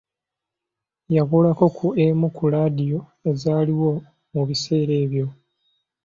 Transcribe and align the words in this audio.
Yakolako 1.15 1.65
ku 1.77 1.87
emu 2.05 2.27
ku 2.35 2.43
laadiyo 2.51 2.99
ezaaliwo 3.29 3.91
mu 4.33 4.41
biseera 4.47 4.93
ebyo. 5.03 5.25